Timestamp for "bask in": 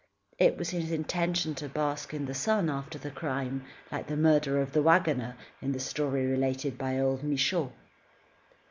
1.69-2.25